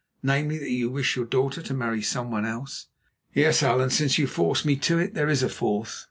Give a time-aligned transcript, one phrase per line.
[0.23, 2.87] Namely, that you wish your daughter to marry someone else."
[3.35, 5.99] "Yes, Allan; since you force me to it, there is a fourth.